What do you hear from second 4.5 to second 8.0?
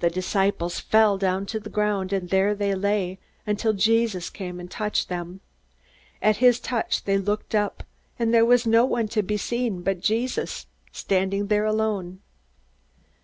and touched them. At his touch they looked up,